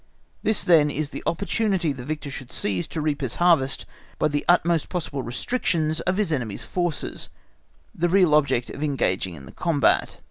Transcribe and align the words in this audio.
This 0.41 0.63
then 0.63 0.89
is 0.89 1.11
the 1.11 1.21
opportunity 1.27 1.93
the 1.93 2.03
victor 2.03 2.31
should 2.31 2.51
seize 2.51 2.87
to 2.87 2.99
reap 3.01 3.21
his 3.21 3.35
harvest 3.35 3.85
by 4.17 4.29
the 4.29 4.43
utmost 4.49 4.89
possible 4.89 5.21
restrictions 5.21 5.99
of 5.99 6.17
his 6.17 6.33
enemy's 6.33 6.65
forces, 6.65 7.29
the 7.93 8.09
real 8.09 8.33
object 8.33 8.71
of 8.71 8.83
engaging 8.83 9.35
in 9.35 9.45
the 9.45 9.51
combat. 9.51 10.17